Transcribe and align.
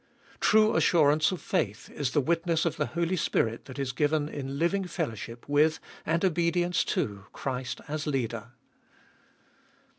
True 0.39 0.75
assurance 0.75 1.31
of 1.31 1.39
faith 1.39 1.87
is 1.91 2.09
the 2.09 2.21
witness 2.21 2.65
of 2.65 2.75
the 2.77 2.87
Holy 2.87 3.15
Spirit 3.15 3.65
that 3.65 3.77
is 3.77 3.91
given 3.91 4.27
in 4.29 4.57
living 4.57 4.85
fellowship 4.85 5.47
with 5.47 5.79
and 6.07 6.25
obedience 6.25 6.83
to 6.85 7.25
Christ 7.33 7.81
as 7.87 8.07
Leader. 8.07 8.53